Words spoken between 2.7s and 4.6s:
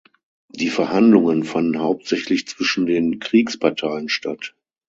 den Kriegsparteien statt.